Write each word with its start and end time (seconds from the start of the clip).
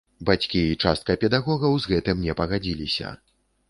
Бацькі 0.29 0.63
і 0.69 0.77
частка 0.85 1.17
педагогаў 1.25 1.79
з 1.87 1.95
гэтым 1.95 2.27
не 2.29 2.33
пагадзіліся. 2.43 3.19